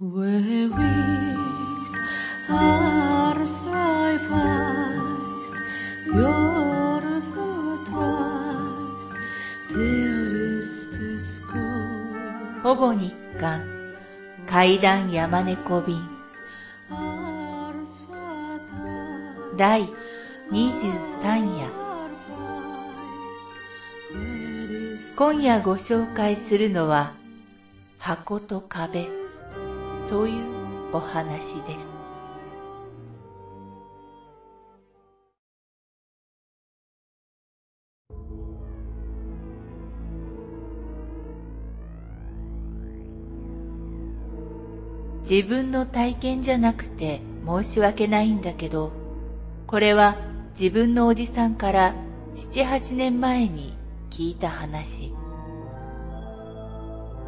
[0.00, 0.06] ほ
[12.76, 13.66] ぼ日刊
[14.46, 16.08] 階段山猫便
[19.56, 19.88] 第
[20.52, 21.72] 23夜
[25.16, 27.10] 今夜ご紹介するのは
[27.98, 29.08] 箱と壁
[30.08, 30.44] という
[30.92, 31.98] お話です。
[45.28, 48.92] 自分の体験じゃなくて申し訳ないんだけど
[49.66, 50.16] これは
[50.58, 51.94] 自分のおじさんから
[52.34, 53.76] 7、8年前に
[54.08, 55.12] 聞いた話。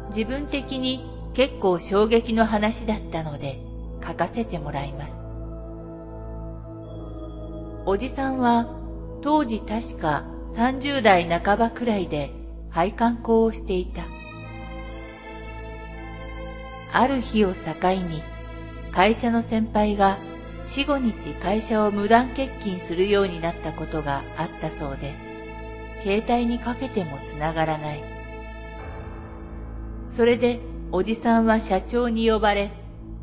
[0.09, 3.59] 自分的に結構衝撃の話だったので
[4.05, 5.11] 書かせてもらいます
[7.85, 8.67] おじさんは
[9.21, 12.31] 当時確か30代半ばくらいで
[12.69, 14.03] 配管工をしていた
[16.93, 17.61] ある日を境
[17.93, 18.21] に
[18.91, 20.17] 会社の先輩が
[20.65, 25.13] 4、5日会社を無断欠勤するようになったことがあったそうで、
[26.03, 28.03] 携帯にかけてもつながらない。
[30.09, 30.59] それで
[30.93, 32.71] おじさんは社長に呼ばれ、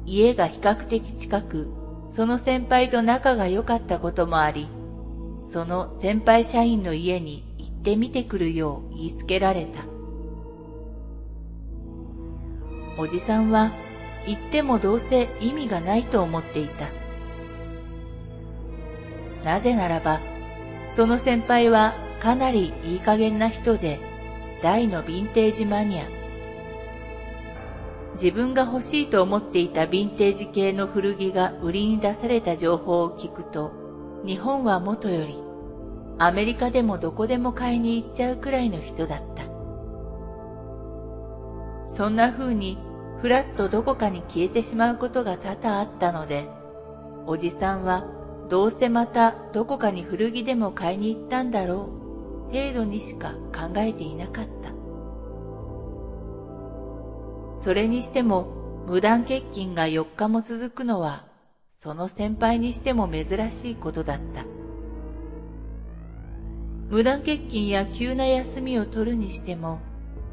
[0.07, 1.69] 家が比較的近く、
[2.13, 4.69] その先輩と仲が良かったこともあり、
[5.53, 9.85] その先輩社員の家に行ってみてくるよう言いつけられた。
[12.97, 13.71] おじさんは
[14.27, 16.87] 言ってもどうせ意味がないと思っていた。
[19.45, 20.21] なぜならば、
[20.97, 24.01] その先輩はかなりいい加減な人で、
[24.63, 26.18] 大のヴィンテージマニア。
[28.21, 33.73] 自分が欲しいと思っていたヴィンテージ系の古着が売りに出された情報を聞くと、
[34.25, 35.39] 日本はもとより、
[36.19, 39.45] アメリカでもどこでも買いに行っちゃうくらいの人だった。
[41.95, 42.79] そんな風に
[43.21, 46.49] ふらっとどこかに消えてしまうことが多々あったので、
[47.27, 48.05] おじさんは
[48.49, 51.89] どうせまたどこかに古着でも買いに行ったんだろ
[52.51, 54.78] う程度にしか考えていなかった。
[57.61, 58.47] それにしても
[58.87, 61.25] 無断欠勤が4日も続くのは
[61.79, 64.45] その先輩にしても珍しいことだった。
[66.89, 69.79] 無断欠勤や急な休みを取るにしても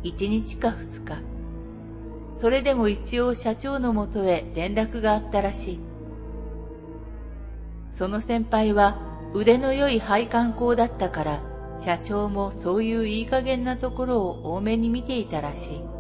[0.04, 1.22] 1日か2日。
[2.40, 5.80] それでも一応社長のもとへ連絡があったらしい。
[7.94, 8.98] その先輩は
[9.34, 11.42] 腕の良い配管工だったから、
[11.80, 15.95] 社長もそういういい加減なところを多めに見ていたらしい。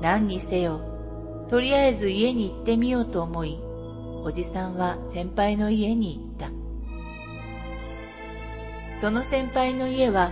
[0.00, 0.80] 何にせよ、
[1.50, 3.58] とりあえず家に行ってみようと思い、
[4.22, 6.50] おじさんは先輩の家に行った。
[9.00, 10.30] その先輩の家は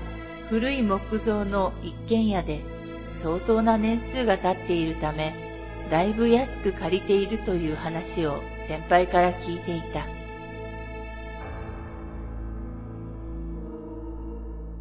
[0.49, 2.60] 古い木造の一軒家で
[3.22, 5.34] 相当な年数が経っているため、
[5.91, 10.05] だいぶ安く借りているという話を先輩から聞いていた。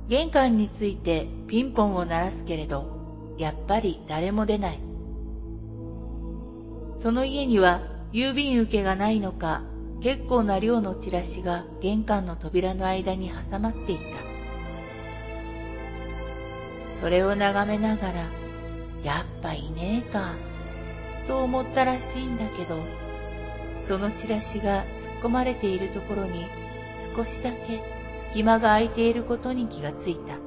[0.07, 2.94] 玄関についてピンポンを鳴らすけれど、
[3.37, 4.81] やっぱり誰も出ない。
[6.99, 7.81] その家には
[8.13, 9.61] 郵便受けがないのか、
[10.01, 14.03] 結構な量のチラシが玄関の扉の間に挟まっていた。
[17.01, 18.29] それを眺めながら、
[19.03, 20.33] やっぱいねえか、
[21.27, 22.77] と思ったらしいんだけど、
[23.87, 24.85] そのチラシが突っ
[25.23, 26.45] 込まれているところに
[27.15, 27.81] 少しだけ
[28.17, 30.44] 隙間が空いていることに気がついた。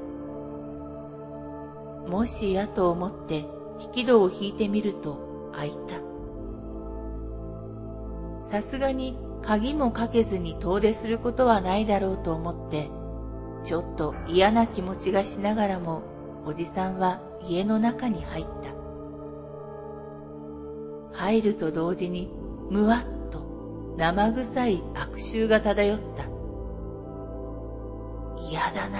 [2.09, 3.45] もしやと思って
[3.81, 6.09] 引き戸を引いてみると開いた。
[8.51, 12.91] さすがに鍵もかけずに遠出することはないだろうと思って、
[13.63, 16.03] ちょっと嫌な気持ちがしながらも
[16.47, 18.45] おじさんは家の中に入っ
[21.13, 21.19] た。
[21.19, 22.33] 入ると同時に
[22.71, 26.25] むわっと生臭い悪臭が漂った。
[28.49, 28.99] 嫌だな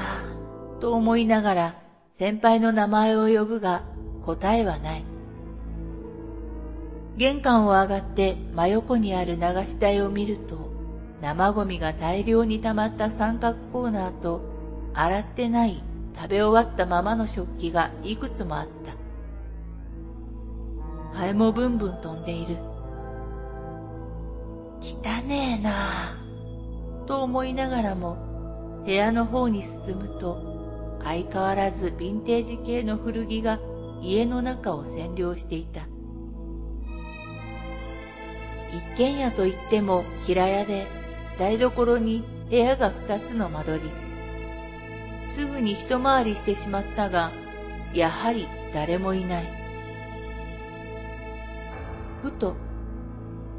[0.77, 1.88] ぁと思いながら
[2.19, 3.85] 先輩の名前を呼ぶが
[4.23, 5.05] 答えはない。
[7.17, 10.71] 玄関を上がって真横にある流し台を見ると
[11.21, 14.41] 生ゴミが大量に溜まった三角コーナーと
[14.95, 15.83] 洗ってない
[16.17, 18.69] 食べ終わったままの食器がいくつもあっ
[21.13, 21.17] た。
[21.17, 22.57] ハエもブンブン飛んでいる。
[24.81, 28.17] 汚ねえなぁ、と思いながらも、
[28.85, 30.58] 部屋の方に進むと、
[31.05, 33.61] 相変わらずヴィンテージ系の古着が
[34.03, 35.87] 家の中を占領していた。
[38.71, 40.87] 一軒家といっても平屋で、
[41.39, 43.91] 台所に部屋が二つの間取り。
[45.31, 47.31] すぐに一回りしてしまったが、
[47.95, 49.45] やはり誰もいない。
[52.23, 52.57] ふと、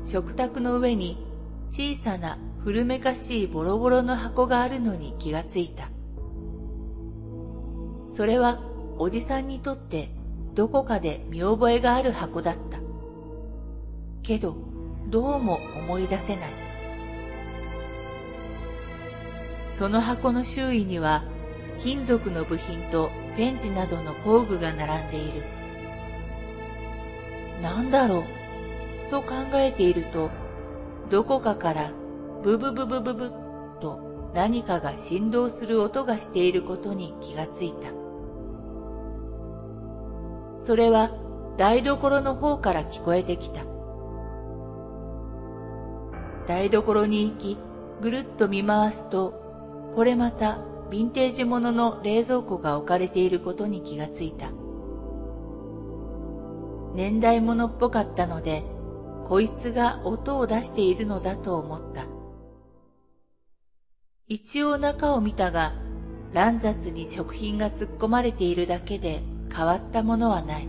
[0.05, 1.25] 食卓の上に
[1.71, 5.89] 小さな古めかしいボロボロの箱があるのに気がついた。
[8.19, 8.59] それは
[8.97, 10.09] おじさんにとって
[10.53, 12.79] どこかで見覚えがある箱だった。
[14.23, 14.57] けど、
[15.07, 16.49] どうも思い出せない。
[19.77, 21.23] その箱の周囲には
[21.79, 25.41] 金属の部品とペンチなどの工具が並んでいる。
[27.61, 28.25] なんだろ
[29.07, 30.29] うと考えていると、
[31.09, 31.93] どこかから
[32.43, 33.31] ブブブブブブ
[33.79, 37.98] と何かが振動する音がしていることに気がついた。
[40.69, 41.09] それは
[41.57, 43.63] 台所の方から聞こえてきた。
[46.45, 47.57] 台所に行き、
[48.01, 50.59] ぐるっと見回すと、これまた
[50.91, 54.51] ヴィンテージものの冷蔵庫が置かれていることに気がついた。
[56.93, 58.61] 年代物っぽかったので、
[59.25, 62.05] こいつが音を出しているのだと思った。
[64.27, 65.73] 一応中を見たが、
[66.31, 69.23] 乱雑に食品が突っ込まれているだけで
[69.53, 70.67] 変わったものはない。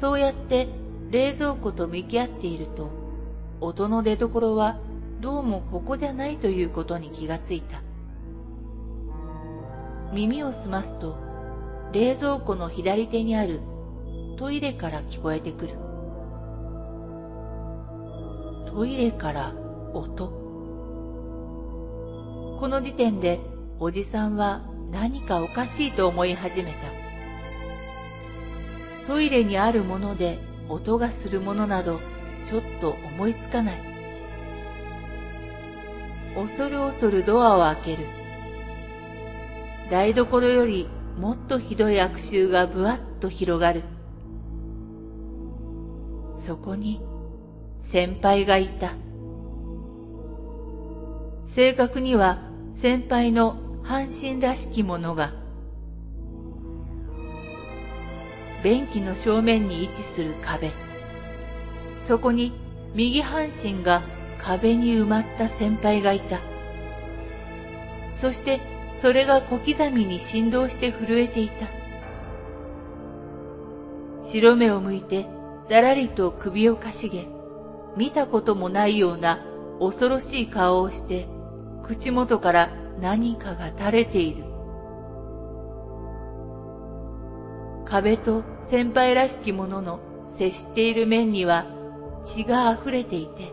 [0.00, 0.68] そうやって
[1.10, 2.90] 冷蔵庫と向き合っていると、
[3.60, 4.78] 音の出所は
[5.20, 7.82] どうもここじゃないということに気がついた。
[10.12, 11.16] 耳を澄ますと、
[11.92, 13.60] 冷蔵庫の左手にある
[14.36, 15.74] トイレから聞こえてくる。
[18.66, 19.54] トイレから
[19.94, 20.28] 音。
[22.58, 23.38] この時点で
[23.78, 26.78] おじさんは何かおかしいと思い始めた。
[29.06, 31.98] トイレにあるもので音がするものなど
[32.48, 33.74] ちょっと思いつかない。
[36.34, 38.06] 恐る恐るドアを開ける。
[39.90, 43.82] 台所よりもっとひどい悪臭がぶわっと広がる。
[46.36, 47.00] そこに
[47.80, 48.92] 先輩がいた。
[51.46, 52.38] 正確には
[52.76, 55.32] 先輩の半身らしきものが、
[58.62, 60.70] 便器の正面に位置する壁。
[62.06, 62.52] そこに
[62.94, 64.02] 右半身が
[64.38, 66.38] 壁に埋まった先輩がいた。
[68.16, 68.60] そして
[69.00, 71.66] それが小刻みに振動して震えていた。
[74.22, 75.26] 白目を向いて
[75.68, 77.26] だらりと首をかしげ、
[77.96, 79.40] 見たこともないような
[79.80, 81.26] 恐ろしい顔をして
[81.82, 84.44] 口元から何かが垂れている。
[87.84, 90.00] 壁と先輩らしきものの
[90.38, 91.66] 接している面には
[92.24, 93.52] 血が溢れていて、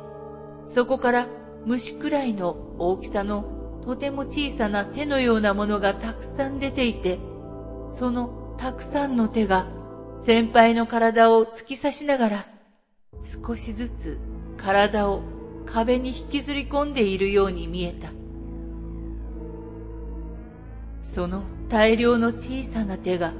[0.73, 1.27] そこから
[1.65, 3.43] 虫くらいの大きさの
[3.83, 7.19] とても小さな手のようなものがたくさん出ていて、
[7.95, 9.67] そのたくさんの手が
[10.23, 12.47] 先輩の体を突き刺しながら
[13.45, 14.17] 少しずつ
[14.57, 15.21] 体を
[15.65, 18.18] 壁に引きずり込んでいるように見えた。
[21.13, 23.33] その大量の小さな手が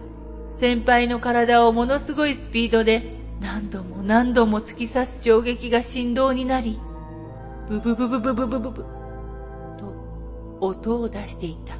[0.57, 6.79] 先輩の体をものすごいスピードで何度も何度も突き刺す衝撃が振動になり、
[7.69, 8.83] ブブブブブブブブブ
[9.77, 11.75] と音を出していた。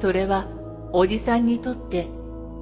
[0.00, 0.48] それは
[0.92, 2.08] おじさんにとって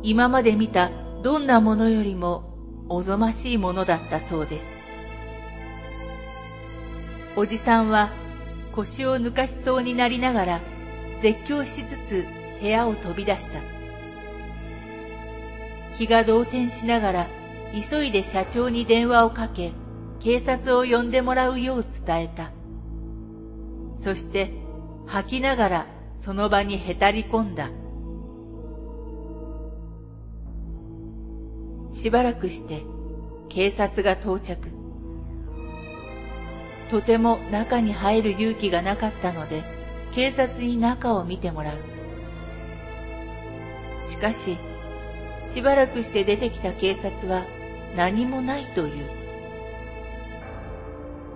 [0.02, 0.90] 今まで見た
[1.22, 2.54] どんなものよりも
[2.88, 4.66] おぞましいものだったそうです。
[7.34, 8.10] おじさんは
[8.72, 10.60] 腰を抜かしそうになりながら
[11.20, 12.24] 絶叫しつつ
[12.60, 13.60] 部屋を飛び出した。
[15.98, 17.26] 気が動転しながら
[17.90, 19.72] 急いで社長に電話をかけ、
[20.20, 22.50] 警察を呼んでもらうよう伝えた。
[24.00, 24.50] そして
[25.06, 25.86] 吐きながら
[26.20, 27.70] その場にへたり込んだ。
[31.92, 32.82] しばらくして
[33.48, 34.71] 警察が到着。
[36.92, 39.64] とても中に入る勇気がなかったので、
[40.14, 41.76] 警察に中を見てもらう。
[44.10, 44.58] しかし、
[45.54, 47.44] しばらくして出てきた警察は
[47.96, 49.06] 何もないという。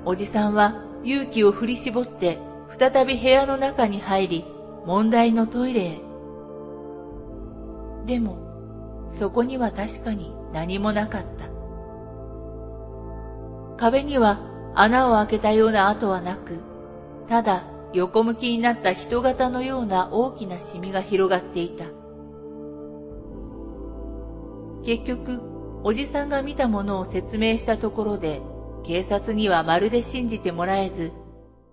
[0.05, 2.39] おじさんは勇気を振り絞って
[2.79, 4.45] 再び部屋の中に入り、
[4.85, 6.01] 問題のトイレへ。
[8.05, 8.37] でも、
[9.09, 11.47] そこには確かに何もなかった。
[13.79, 16.59] 壁には穴を開けたような跡はなく、
[17.29, 17.65] ただ
[17.95, 21.87] 横向きになった人型のような大きなシミが広がっていた。
[24.85, 25.41] 結局、
[25.83, 28.43] おじさんが見たものを説明したところで、
[28.85, 31.11] 警察にはまるで信じてもらえず、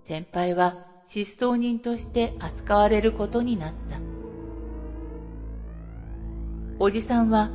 [0.08, 4.00] 先輩は失踪人として扱われることになった。
[6.80, 7.52] おじさんは、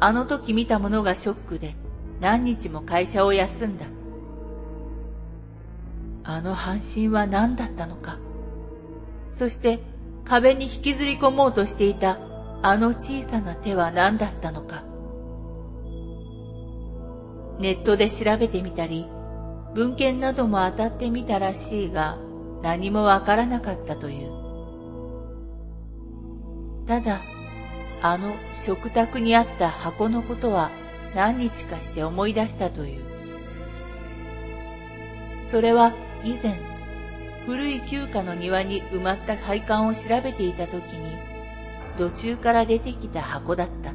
[0.00, 1.76] あの時見たものがショックで、
[2.20, 3.86] 何日も会社を休んだ。
[6.24, 8.18] あの半身は何だったのか。
[9.38, 9.80] そして
[10.24, 12.18] 壁に引きずり込もうとしていた
[12.62, 14.84] あの小さな手は何だったのか。
[17.58, 19.06] ネットで調べてみたり、
[19.74, 22.18] 文献なども当たってみたらしいが、
[22.62, 24.30] 何もわからなかったという。
[26.86, 27.20] ただ、
[28.02, 30.70] あの食卓にあった箱のことは
[31.14, 33.02] 何日かして思い出したという。
[35.50, 35.92] それは
[36.24, 36.56] 以前、
[37.46, 41.16] 古い旧家の庭に埋まった配管を調べていた時に、
[41.98, 43.92] 土中から出てきた箱だった。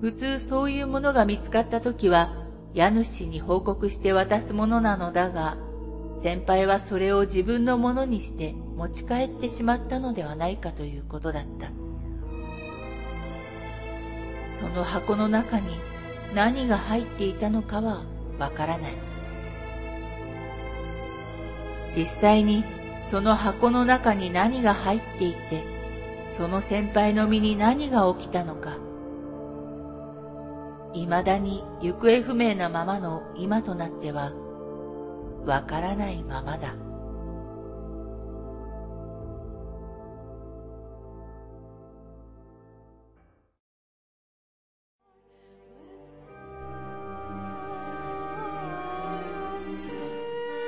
[0.00, 2.32] 普通そういうものが見つかった時は、
[2.72, 5.56] 家主に報告して渡すものなのだが、
[6.22, 11.70] 先輩はそれを自分のものにして持ち帰ってしまったのではないかということだった。
[14.60, 15.66] その箱の中に
[16.34, 18.04] 何が入っていたのかは
[18.38, 19.07] わからない。
[21.96, 22.64] 実際に
[23.10, 25.64] その箱の中に何が入っていて、
[26.36, 28.76] その先輩の身に何が起きたのか、
[30.94, 34.32] 未だに行方不明なままの今となっては、
[35.46, 36.74] わからないままだ。